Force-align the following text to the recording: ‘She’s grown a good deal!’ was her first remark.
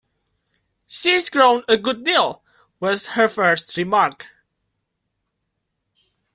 ‘She’s 0.87 1.29
grown 1.29 1.61
a 1.67 1.77
good 1.77 2.03
deal!’ 2.03 2.43
was 2.79 3.09
her 3.09 3.27
first 3.27 3.77
remark. 3.77 4.25